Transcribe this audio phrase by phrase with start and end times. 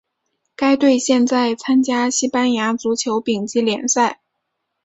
[0.55, 4.19] 该队现在参加西班牙足球丙级联赛。